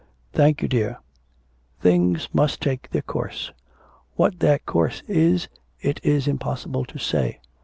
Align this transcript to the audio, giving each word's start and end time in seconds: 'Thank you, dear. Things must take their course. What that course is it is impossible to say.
'Thank 0.33 0.63
you, 0.63 0.67
dear. 0.67 0.97
Things 1.79 2.27
must 2.33 2.59
take 2.59 2.89
their 2.89 3.03
course. 3.03 3.51
What 4.15 4.39
that 4.39 4.65
course 4.65 5.03
is 5.07 5.47
it 5.79 5.99
is 6.03 6.27
impossible 6.27 6.85
to 6.85 6.97
say. 6.97 7.37